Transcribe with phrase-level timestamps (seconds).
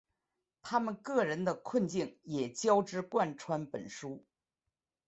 [0.63, 4.25] 他们个人的困境也交织贯穿本书。